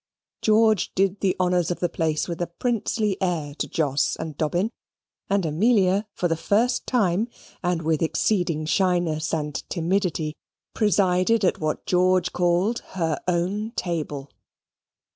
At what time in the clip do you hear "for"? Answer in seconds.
6.15-6.27